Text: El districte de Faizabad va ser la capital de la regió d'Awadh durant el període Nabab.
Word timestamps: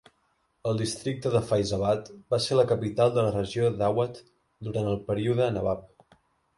El 0.69 0.79
districte 0.79 1.31
de 1.35 1.41
Faizabad 1.49 2.09
va 2.35 2.41
ser 2.47 2.59
la 2.61 2.67
capital 2.73 3.13
de 3.19 3.29
la 3.29 3.37
regió 3.39 3.71
d'Awadh 3.85 4.21
durant 4.25 4.95
el 4.97 5.03
període 5.13 5.55
Nabab. 5.61 5.91